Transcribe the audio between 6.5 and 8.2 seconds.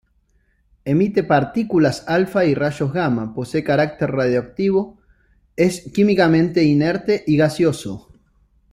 inerte y gaseoso.